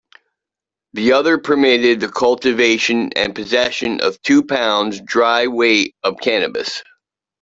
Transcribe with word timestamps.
The 0.93 1.11
other 1.13 1.37
permitted 1.37 1.99
the 1.99 2.07
cultivation 2.09 3.11
and 3.15 3.35
possession 3.35 4.01
of 4.01 4.19
two 4.23 4.41
pounds' 4.43 4.99
dry 4.99 5.45
weight 5.45 5.95
of 6.03 6.17
cannabis. 6.19 6.81